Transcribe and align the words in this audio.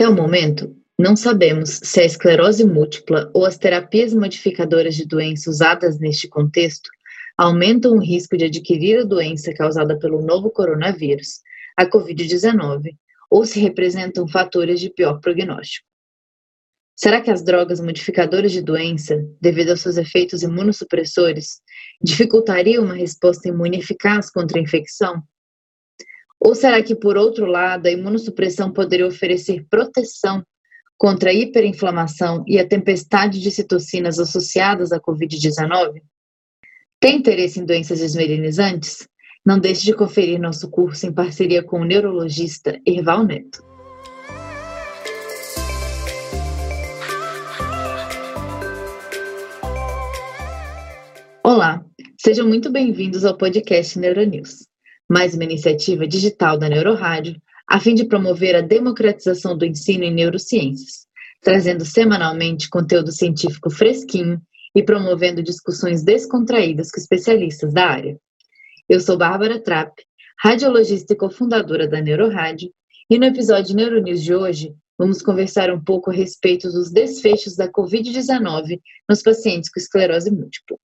Até 0.00 0.08
o 0.08 0.14
momento, 0.14 0.74
não 0.98 1.14
sabemos 1.14 1.78
se 1.82 2.00
a 2.00 2.06
esclerose 2.06 2.64
múltipla 2.64 3.30
ou 3.34 3.44
as 3.44 3.58
terapias 3.58 4.14
modificadoras 4.14 4.94
de 4.94 5.06
doença 5.06 5.50
usadas 5.50 6.00
neste 6.00 6.26
contexto 6.26 6.88
aumentam 7.36 7.92
o 7.92 8.02
risco 8.02 8.34
de 8.34 8.46
adquirir 8.46 9.00
a 9.00 9.04
doença 9.04 9.52
causada 9.52 9.98
pelo 9.98 10.22
novo 10.22 10.48
coronavírus, 10.48 11.40
a 11.76 11.84
Covid-19, 11.84 12.96
ou 13.30 13.44
se 13.44 13.60
representam 13.60 14.26
fatores 14.26 14.80
de 14.80 14.88
pior 14.88 15.20
prognóstico. 15.20 15.86
Será 16.96 17.20
que 17.20 17.30
as 17.30 17.42
drogas 17.42 17.78
modificadoras 17.78 18.52
de 18.52 18.62
doença, 18.62 19.22
devido 19.38 19.68
aos 19.68 19.82
seus 19.82 19.98
efeitos 19.98 20.42
imunossupressores, 20.42 21.60
dificultariam 22.02 22.84
uma 22.84 22.94
resposta 22.94 23.50
imune 23.50 23.80
eficaz 23.80 24.30
contra 24.30 24.58
a 24.58 24.62
infecção? 24.62 25.22
Ou 26.40 26.54
será 26.54 26.82
que, 26.82 26.94
por 26.94 27.18
outro 27.18 27.44
lado, 27.44 27.86
a 27.86 27.90
imunossupressão 27.90 28.72
poderia 28.72 29.06
oferecer 29.06 29.66
proteção 29.68 30.42
contra 30.96 31.28
a 31.28 31.34
hiperinflamação 31.34 32.42
e 32.46 32.58
a 32.58 32.66
tempestade 32.66 33.38
de 33.40 33.50
citocinas 33.50 34.18
associadas 34.18 34.90
à 34.90 34.98
Covid-19? 34.98 36.00
Tem 36.98 37.16
interesse 37.16 37.60
em 37.60 37.66
doenças 37.66 38.00
esmerilizantes? 38.00 39.06
Não 39.44 39.58
deixe 39.58 39.84
de 39.84 39.92
conferir 39.92 40.40
nosso 40.40 40.70
curso 40.70 41.06
em 41.06 41.12
parceria 41.12 41.62
com 41.62 41.80
o 41.80 41.84
neurologista 41.84 42.80
Erval 42.86 43.24
Neto. 43.24 43.62
Olá, 51.44 51.84
sejam 52.18 52.46
muito 52.46 52.70
bem-vindos 52.70 53.24
ao 53.24 53.36
podcast 53.36 53.98
Neuronews, 53.98 54.69
mais 55.10 55.34
uma 55.34 55.42
iniciativa 55.42 56.06
digital 56.06 56.56
da 56.56 56.68
Neurorádio 56.68 57.34
a 57.66 57.80
fim 57.80 57.96
de 57.96 58.04
promover 58.04 58.54
a 58.54 58.60
democratização 58.60 59.58
do 59.58 59.64
ensino 59.64 60.04
em 60.04 60.14
neurociências, 60.14 61.08
trazendo 61.42 61.84
semanalmente 61.84 62.70
conteúdo 62.70 63.10
científico 63.10 63.70
fresquinho 63.70 64.40
e 64.72 64.84
promovendo 64.84 65.42
discussões 65.42 66.04
descontraídas 66.04 66.92
com 66.92 67.00
especialistas 67.00 67.72
da 67.72 67.86
área. 67.86 68.16
Eu 68.88 69.00
sou 69.00 69.18
Bárbara 69.18 69.60
Trapp, 69.60 70.00
radiologista 70.40 71.12
e 71.12 71.16
cofundadora 71.16 71.88
da 71.88 72.00
Neurorádio, 72.00 72.70
e 73.10 73.18
no 73.18 73.24
episódio 73.24 73.74
Neuronews 73.74 74.22
de 74.22 74.32
hoje 74.32 74.72
vamos 74.96 75.22
conversar 75.22 75.72
um 75.72 75.82
pouco 75.82 76.10
a 76.10 76.14
respeito 76.14 76.70
dos 76.70 76.88
desfechos 76.88 77.56
da 77.56 77.68
Covid-19 77.68 78.80
nos 79.08 79.22
pacientes 79.22 79.72
com 79.72 79.80
esclerose 79.80 80.30
múltipla. 80.30 80.78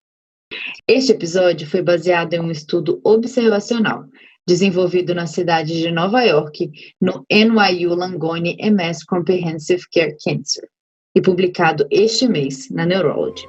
Este 0.88 1.12
episódio 1.12 1.68
foi 1.68 1.82
baseado 1.82 2.34
em 2.34 2.40
um 2.40 2.50
estudo 2.50 3.00
observacional 3.02 4.04
desenvolvido 4.46 5.12
na 5.12 5.26
cidade 5.26 5.76
de 5.76 5.90
Nova 5.90 6.22
York, 6.22 6.70
no 7.00 7.26
NYU 7.28 7.94
Langone 7.96 8.56
MS 8.60 9.04
Comprehensive 9.04 9.82
Care 9.92 10.16
Cancer, 10.24 10.68
e 11.16 11.20
publicado 11.20 11.84
este 11.90 12.28
mês 12.28 12.70
na 12.70 12.86
Neurology. 12.86 13.48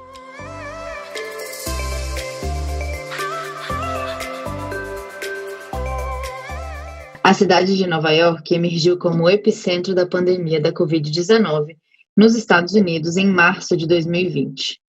A 7.22 7.32
cidade 7.32 7.76
de 7.76 7.86
Nova 7.86 8.10
York 8.10 8.52
emergiu 8.52 8.98
como 8.98 9.24
o 9.24 9.30
epicentro 9.30 9.94
da 9.94 10.06
pandemia 10.06 10.60
da 10.60 10.72
Covid-19 10.72 11.76
nos 12.16 12.34
Estados 12.34 12.74
Unidos 12.74 13.16
em 13.16 13.26
março 13.26 13.76
de 13.76 13.86
2020. 13.86 14.80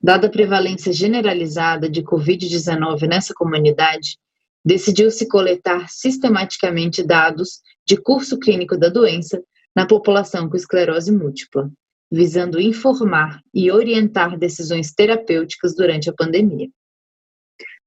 Dada 0.00 0.28
a 0.28 0.30
prevalência 0.30 0.92
generalizada 0.92 1.90
de 1.90 2.02
Covid-19 2.02 3.08
nessa 3.08 3.34
comunidade, 3.34 4.16
decidiu-se 4.64 5.26
coletar 5.26 5.88
sistematicamente 5.88 7.02
dados 7.02 7.60
de 7.84 7.96
curso 7.96 8.38
clínico 8.38 8.76
da 8.76 8.88
doença 8.88 9.42
na 9.74 9.86
população 9.86 10.48
com 10.48 10.56
esclerose 10.56 11.10
múltipla, 11.10 11.70
visando 12.10 12.60
informar 12.60 13.40
e 13.52 13.70
orientar 13.70 14.38
decisões 14.38 14.92
terapêuticas 14.92 15.74
durante 15.74 16.08
a 16.08 16.12
pandemia. 16.12 16.68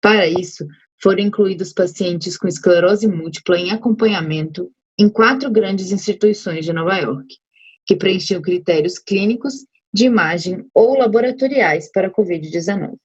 Para 0.02 0.28
isso, 0.28 0.66
foram 1.02 1.22
incluídos 1.22 1.74
pacientes 1.74 2.38
com 2.38 2.47
esclerose 2.47 3.08
múltipla 3.08 3.58
em 3.58 3.72
acompanhamento 3.72 4.69
em 4.97 5.09
quatro 5.09 5.50
grandes 5.50 5.91
instituições 5.91 6.66
de 6.66 6.74
Nova 6.74 6.97
York, 6.97 7.38
que 7.85 7.96
preenchiam 7.96 8.41
critérios 8.41 9.00
clínicos 9.00 9.66
de 9.94 10.06
imagem 10.06 10.66
ou 10.74 10.97
laboratoriais 10.97 11.91
para 11.91 12.07
a 12.07 12.12
Covid-19. 12.12 12.96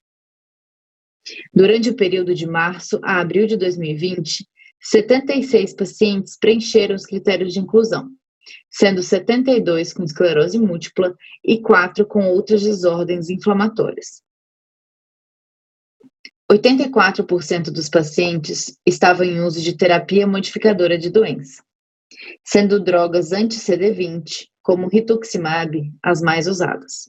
Durante 1.53 1.91
o 1.91 1.97
período 1.97 2.35
de 2.35 2.47
março 2.47 3.01
a 3.03 3.21
abril 3.21 3.47
de 3.47 3.57
2020, 3.57 4.47
76 4.81 5.75
pacientes 5.75 6.37
preencheram 6.39 6.95
os 6.95 7.05
critérios 7.05 7.53
de 7.53 7.59
inclusão, 7.59 8.09
sendo 8.71 9.03
72 9.03 9.93
com 9.93 10.05
esclerose 10.05 10.59
múltipla 10.59 11.15
e 11.45 11.61
4 11.61 12.07
com 12.07 12.27
outras 12.29 12.63
desordens 12.63 13.29
inflamatórias. 13.29 14.23
84% 16.51 17.73
dos 17.73 17.89
pacientes 17.89 18.79
estavam 18.87 19.27
em 19.27 19.41
uso 19.41 19.61
de 19.61 19.77
terapia 19.77 20.27
modificadora 20.29 20.97
de 20.97 21.11
doença, 21.11 21.61
sendo 22.45 22.79
drogas 22.79 23.33
anti-CD20, 23.33 24.47
como 24.67 24.89
rituximab, 24.89 25.93
as 26.03 26.21
mais 26.21 26.49
usadas. 26.49 27.09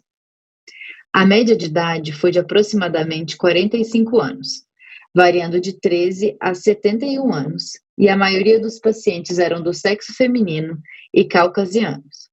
A 1.11 1.25
média 1.25 1.57
de 1.57 1.65
idade 1.65 2.13
foi 2.13 2.29
de 2.29 2.37
aproximadamente 2.37 3.35
45 3.35 4.21
anos, 4.21 4.63
variando 5.11 5.59
de 5.59 5.73
13 5.73 6.37
a 6.39 6.53
71 6.53 7.33
anos, 7.33 7.71
e 7.97 8.07
a 8.09 8.15
maioria 8.15 8.59
dos 8.59 8.79
pacientes 8.79 9.39
eram 9.39 9.63
do 9.63 9.73
sexo 9.73 10.13
feminino 10.13 10.79
e 11.11 11.25
caucasianos. 11.25 12.29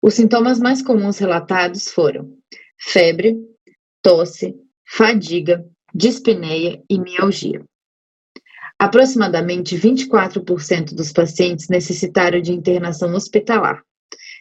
Os 0.00 0.14
sintomas 0.14 0.58
mais 0.58 0.80
comuns 0.80 1.18
relatados 1.18 1.88
foram 1.88 2.38
febre, 2.80 3.36
tosse, 4.00 4.58
fadiga, 4.82 5.62
dispneia 5.94 6.82
e 6.88 6.98
mialgia. 6.98 7.62
Aproximadamente 8.78 9.74
24% 9.74 10.94
dos 10.94 11.10
pacientes 11.10 11.68
necessitaram 11.68 12.42
de 12.42 12.52
internação 12.52 13.14
hospitalar, 13.14 13.82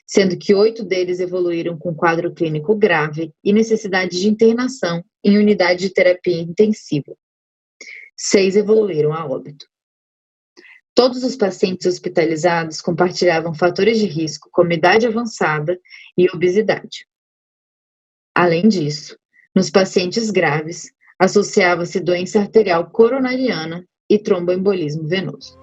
sendo 0.06 0.38
que 0.38 0.54
oito 0.54 0.84
deles 0.84 1.22
evoluíram 1.22 1.78
com 1.78 1.96
quadro 1.96 2.34
clínico 2.34 2.76
grave 2.76 3.34
e 3.42 3.54
necessidade 3.54 4.20
de 4.20 4.28
internação 4.28 5.04
em 5.24 5.38
unidade 5.38 5.88
de 5.88 5.94
terapia 5.94 6.42
intensiva. 6.42 7.16
Seis 8.18 8.58
evoluíram 8.58 9.14
a 9.14 9.26
óbito. 9.26 9.66
Todos 10.94 11.24
os 11.24 11.36
pacientes 11.36 11.86
hospitalizados 11.86 12.82
compartilhavam 12.82 13.54
fatores 13.54 14.00
de 14.00 14.06
risco 14.06 14.50
como 14.52 14.74
idade 14.74 15.08
avançada 15.08 15.80
e 16.18 16.30
obesidade. 16.30 17.08
Além 18.34 18.68
disso, 18.68 19.18
nos 19.56 19.70
pacientes 19.70 20.30
graves, 20.30 20.92
associava-se 21.18 22.02
doença 22.02 22.40
arterial 22.40 22.90
coronariana 22.90 23.86
e 24.10 24.20
tromboembolismo 24.20 25.08
venoso. 25.08 25.58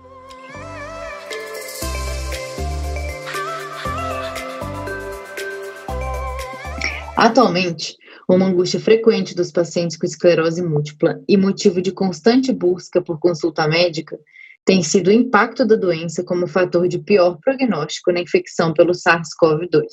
Atualmente, 7.16 7.96
uma 8.28 8.46
angústia 8.46 8.80
frequente 8.80 9.34
dos 9.34 9.52
pacientes 9.52 9.96
com 9.96 10.06
esclerose 10.06 10.62
múltipla 10.62 11.22
e 11.28 11.36
motivo 11.36 11.80
de 11.80 11.92
constante 11.92 12.52
busca 12.52 13.02
por 13.02 13.18
consulta 13.18 13.68
médica 13.68 14.18
tem 14.64 14.82
sido 14.82 15.08
o 15.08 15.12
impacto 15.12 15.66
da 15.66 15.76
doença 15.76 16.24
como 16.24 16.46
fator 16.46 16.88
de 16.88 16.98
pior 16.98 17.38
prognóstico 17.44 18.12
na 18.12 18.20
infecção 18.20 18.72
pelo 18.72 18.92
SARS-CoV-2. 18.92 19.84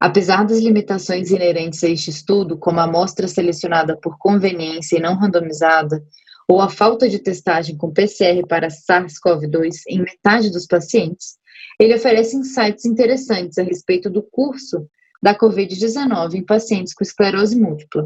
Apesar 0.00 0.44
das 0.44 0.58
limitações 0.58 1.30
inerentes 1.30 1.84
a 1.84 1.88
este 1.88 2.10
estudo, 2.10 2.56
como 2.56 2.80
a 2.80 2.84
amostra 2.84 3.28
selecionada 3.28 3.96
por 3.96 4.16
conveniência 4.18 4.96
e 4.96 5.00
não 5.00 5.16
randomizada, 5.16 6.02
ou 6.50 6.60
a 6.60 6.68
falta 6.68 7.08
de 7.08 7.20
testagem 7.20 7.76
com 7.76 7.92
PCR 7.92 8.44
para 8.44 8.66
SARS-CoV-2 8.66 9.82
em 9.86 10.00
metade 10.00 10.50
dos 10.50 10.66
pacientes, 10.66 11.36
ele 11.78 11.94
oferece 11.94 12.36
insights 12.36 12.84
interessantes 12.84 13.56
a 13.56 13.62
respeito 13.62 14.10
do 14.10 14.20
curso 14.20 14.84
da 15.22 15.32
Covid-19 15.32 16.34
em 16.34 16.44
pacientes 16.44 16.92
com 16.92 17.04
esclerose 17.04 17.54
múltipla 17.54 18.04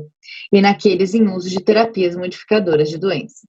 e 0.52 0.61
naqueles 0.61 1.14
em 1.14 1.26
uso 1.26 1.49
de 1.49 1.58
terapias 1.58 2.14
modificadoras 2.14 2.91
de 2.91 2.99
doença. 2.99 3.49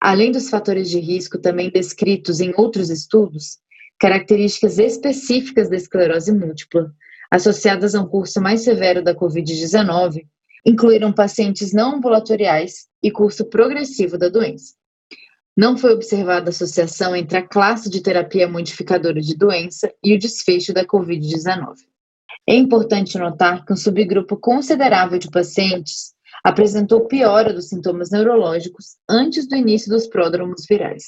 Além 0.00 0.30
dos 0.30 0.48
fatores 0.48 0.88
de 0.88 1.00
risco 1.00 1.36
também 1.36 1.68
descritos 1.68 2.38
em 2.38 2.52
outros 2.56 2.90
estudos, 2.90 3.58
características 3.98 4.78
específicas 4.78 5.68
da 5.68 5.74
esclerose 5.76 6.30
múltipla, 6.30 6.92
associadas 7.28 7.96
a 7.96 8.00
um 8.00 8.06
curso 8.06 8.40
mais 8.40 8.60
severo 8.60 9.02
da 9.02 9.16
Covid-19, 9.16 10.22
incluíram 10.64 11.12
pacientes 11.12 11.72
não 11.72 11.96
ambulatoriais 11.96 12.86
e 13.02 13.10
curso 13.10 13.44
progressivo 13.44 14.16
da 14.16 14.28
doença. 14.28 14.74
Não 15.56 15.76
foi 15.76 15.92
observada 15.92 16.50
associação 16.50 17.14
entre 17.14 17.36
a 17.36 17.46
classe 17.46 17.90
de 17.90 18.00
terapia 18.00 18.48
modificadora 18.48 19.20
de 19.20 19.36
doença 19.36 19.92
e 20.02 20.14
o 20.14 20.18
desfecho 20.18 20.72
da 20.72 20.84
Covid-19. 20.84 21.74
É 22.48 22.54
importante 22.54 23.18
notar 23.18 23.64
que 23.64 23.72
um 23.72 23.76
subgrupo 23.76 24.36
considerável 24.36 25.18
de 25.18 25.30
pacientes 25.30 26.14
apresentou 26.42 27.06
piora 27.06 27.52
dos 27.52 27.68
sintomas 27.68 28.10
neurológicos 28.10 28.96
antes 29.08 29.46
do 29.46 29.54
início 29.54 29.90
dos 29.90 30.06
pródromos 30.06 30.64
virais. 30.68 31.04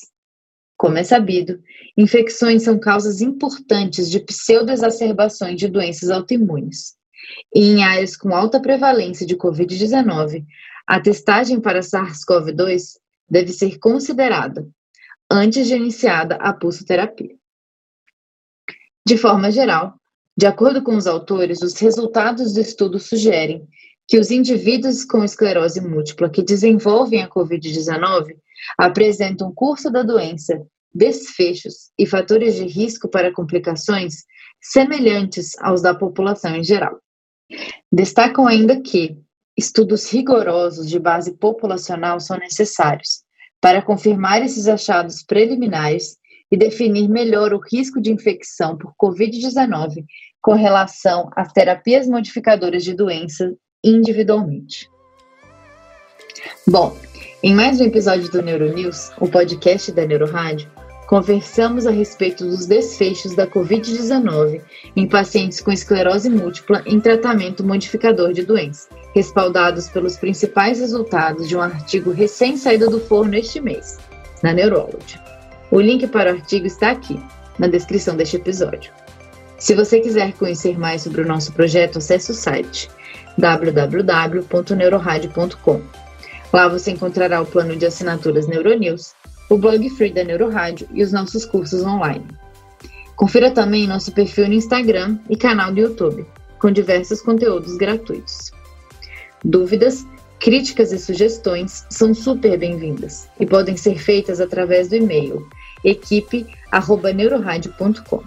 Como 0.76 0.98
é 0.98 1.04
sabido, 1.04 1.60
infecções 1.96 2.62
são 2.64 2.78
causas 2.78 3.20
importantes 3.20 4.10
de 4.10 4.20
pseudoexacerbações 4.20 5.56
de 5.56 5.68
doenças 5.68 6.10
autoimunes. 6.10 6.94
E 7.54 7.60
em 7.60 7.84
áreas 7.84 8.16
com 8.16 8.34
alta 8.34 8.60
prevalência 8.60 9.26
de 9.26 9.36
Covid-19, 9.36 10.44
a 10.86 11.00
testagem 11.00 11.60
para 11.60 11.80
SARS-CoV-2 11.80 12.98
deve 13.28 13.52
ser 13.52 13.78
considerada 13.78 14.66
antes 15.30 15.66
de 15.66 15.74
iniciada 15.74 16.36
a 16.36 16.52
pulsoterapia. 16.52 17.34
De 19.06 19.16
forma 19.16 19.50
geral, 19.50 19.94
de 20.36 20.46
acordo 20.46 20.82
com 20.82 20.96
os 20.96 21.06
autores, 21.06 21.62
os 21.62 21.74
resultados 21.78 22.52
do 22.52 22.60
estudo 22.60 22.98
sugerem 22.98 23.66
que 24.06 24.18
os 24.18 24.30
indivíduos 24.30 25.04
com 25.04 25.24
esclerose 25.24 25.80
múltipla 25.80 26.28
que 26.28 26.42
desenvolvem 26.42 27.22
a 27.22 27.28
Covid-19 27.28 28.36
apresentam 28.78 29.52
curso 29.54 29.90
da 29.90 30.02
doença, 30.02 30.60
desfechos 30.92 31.90
e 31.98 32.06
fatores 32.06 32.54
de 32.54 32.64
risco 32.64 33.08
para 33.08 33.32
complicações 33.32 34.24
semelhantes 34.60 35.56
aos 35.60 35.82
da 35.82 35.94
população 35.94 36.54
em 36.56 36.64
geral. 36.64 36.98
Destacam 37.92 38.46
ainda 38.46 38.80
que 38.80 39.16
estudos 39.56 40.10
rigorosos 40.10 40.88
de 40.88 40.98
base 40.98 41.36
populacional 41.36 42.18
são 42.18 42.36
necessários 42.38 43.22
para 43.60 43.82
confirmar 43.82 44.42
esses 44.42 44.68
achados 44.68 45.22
preliminares 45.22 46.16
e 46.50 46.56
definir 46.56 47.08
melhor 47.08 47.52
o 47.54 47.60
risco 47.60 48.00
de 48.00 48.12
infecção 48.12 48.76
por 48.76 48.94
Covid-19 49.00 50.04
com 50.40 50.52
relação 50.52 51.30
às 51.34 51.52
terapias 51.52 52.06
modificadoras 52.06 52.84
de 52.84 52.94
doença 52.94 53.54
individualmente. 53.82 54.88
Bom, 56.66 56.96
em 57.42 57.54
mais 57.54 57.80
um 57.80 57.84
episódio 57.84 58.30
do 58.30 58.42
Neuronews, 58.42 59.10
o 59.20 59.28
podcast 59.28 59.92
da 59.92 60.06
Neurorádio, 60.06 60.70
conversamos 61.14 61.86
a 61.86 61.92
respeito 61.92 62.44
dos 62.44 62.66
desfechos 62.66 63.36
da 63.36 63.46
Covid-19 63.46 64.60
em 64.96 65.06
pacientes 65.06 65.60
com 65.60 65.70
esclerose 65.70 66.28
múltipla 66.28 66.82
em 66.86 66.98
tratamento 66.98 67.62
modificador 67.62 68.32
de 68.32 68.42
doença, 68.42 68.88
respaldados 69.14 69.88
pelos 69.88 70.16
principais 70.16 70.80
resultados 70.80 71.48
de 71.48 71.56
um 71.56 71.60
artigo 71.60 72.10
recém-saído 72.10 72.90
do 72.90 72.98
forno 72.98 73.36
este 73.36 73.60
mês, 73.60 74.00
na 74.42 74.52
Neurology. 74.52 75.20
O 75.70 75.80
link 75.80 76.04
para 76.08 76.32
o 76.32 76.34
artigo 76.34 76.66
está 76.66 76.90
aqui, 76.90 77.16
na 77.60 77.68
descrição 77.68 78.16
deste 78.16 78.34
episódio. 78.34 78.90
Se 79.56 79.72
você 79.72 80.00
quiser 80.00 80.32
conhecer 80.32 80.76
mais 80.76 81.02
sobre 81.02 81.20
o 81.20 81.28
nosso 81.28 81.52
projeto, 81.52 81.98
acesse 81.98 82.32
o 82.32 82.34
site 82.34 82.90
www.neuroradio.com. 83.38 85.80
Lá 86.52 86.66
você 86.66 86.90
encontrará 86.90 87.40
o 87.40 87.46
plano 87.46 87.76
de 87.76 87.86
assinaturas 87.86 88.48
Neuronews, 88.48 89.14
o 89.48 89.56
blog 89.56 89.88
free 89.90 90.12
da 90.12 90.24
Neurorádio 90.24 90.88
e 90.92 91.02
os 91.02 91.12
nossos 91.12 91.44
cursos 91.44 91.84
online. 91.84 92.26
Confira 93.16 93.50
também 93.50 93.86
nosso 93.86 94.12
perfil 94.12 94.48
no 94.48 94.54
Instagram 94.54 95.18
e 95.28 95.36
canal 95.36 95.70
do 95.72 95.80
YouTube, 95.80 96.26
com 96.58 96.70
diversos 96.70 97.20
conteúdos 97.20 97.76
gratuitos. 97.76 98.50
Dúvidas, 99.44 100.06
críticas 100.40 100.90
e 100.92 100.98
sugestões 100.98 101.84
são 101.90 102.14
super 102.14 102.58
bem-vindas 102.58 103.28
e 103.38 103.46
podem 103.46 103.76
ser 103.76 103.98
feitas 103.98 104.40
através 104.40 104.88
do 104.88 104.96
e-mail 104.96 105.46
equipe@neuroradio.com. 105.84 108.22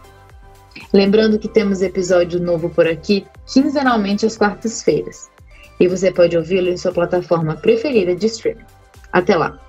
Lembrando 0.94 1.40
que 1.40 1.50
temos 1.50 1.82
episódio 1.82 2.40
novo 2.40 2.70
por 2.70 2.88
aqui 2.88 3.26
quinzenalmente 3.46 4.26
às 4.26 4.38
quartas-feiras. 4.38 5.30
E 5.80 5.88
você 5.88 6.12
pode 6.12 6.36
ouvi-lo 6.38 6.70
em 6.70 6.78
sua 6.78 6.92
plataforma 6.92 7.56
preferida 7.56 8.16
de 8.16 8.28
streaming. 8.28 8.66
Até 9.12 9.36
lá! 9.36 9.67